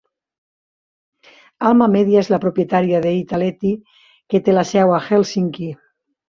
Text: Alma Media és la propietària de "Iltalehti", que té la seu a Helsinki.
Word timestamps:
Alma 1.71 1.87
Media 1.95 2.19
és 2.25 2.31
la 2.35 2.39
propietària 2.45 3.03
de 3.03 3.11
"Iltalehti", 3.19 3.75
que 4.35 4.43
té 4.49 4.57
la 4.57 4.65
seu 4.71 4.95
a 4.97 5.05
Helsinki. 5.11 5.71